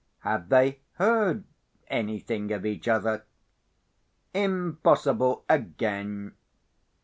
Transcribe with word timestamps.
Had 0.21 0.49
they 0.49 0.79
heard 0.93 1.43
anything 1.87 2.51
of 2.53 2.65
each 2.65 2.87
other? 2.87 3.23
Impossible 4.33 5.45
again! 5.47 6.33